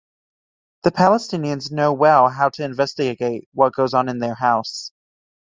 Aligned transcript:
The 0.81 0.89
Palestinians 0.89 1.69
know 1.71 1.93
well 1.93 2.27
how 2.27 2.49
to 2.49 2.63
investigate 2.63 3.47
what 3.53 3.73
goes 3.75 3.93
on 3.93 4.09
in 4.09 4.17
their 4.17 4.33
house. 4.33 4.91